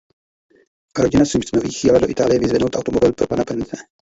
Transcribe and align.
Rodina 0.95 1.25
Simpsonových 1.25 1.85
jela 1.85 1.99
do 1.99 2.09
Itálie 2.09 2.39
vyzvednout 2.39 2.75
automobil 2.75 3.13
pro 3.13 3.27
pana 3.27 3.43
Burnse. 3.47 3.77